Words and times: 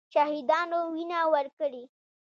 شهیدانو 0.13 0.79
وینه 0.93 1.19
ورکړې. 1.33 1.83